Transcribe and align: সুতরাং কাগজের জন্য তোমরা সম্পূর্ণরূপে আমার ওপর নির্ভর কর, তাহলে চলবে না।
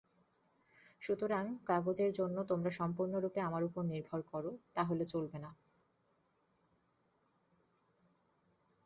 সুতরাং 1.01 1.43
কাগজের 1.65 2.11
জন্য 2.13 2.37
তোমরা 2.43 2.71
সম্পূর্ণরূপে 2.71 3.39
আমার 3.41 3.61
ওপর 3.63 3.83
নির্ভর 3.83 4.21
কর, 4.21 4.43
তাহলে 4.75 5.03
চলবে 5.05 5.37
না। 5.39 5.51